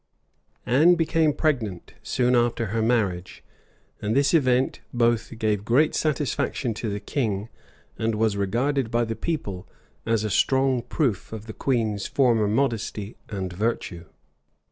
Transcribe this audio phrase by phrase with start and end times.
[0.65, 3.43] Anne became pregnant soon after her marriage,
[4.01, 7.49] and this event both gave great satisfaction to the king,
[7.99, 9.67] and was regarded by the people
[10.07, 14.05] as a strong proof of the queen's former modesty and virtue.